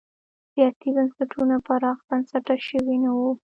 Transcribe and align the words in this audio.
سیاسي 0.51 0.89
بنسټونه 0.95 1.55
پراخ 1.67 1.97
بنسټه 2.09 2.55
شوي 2.67 2.95
نه 3.03 3.11
وو. 3.17 3.31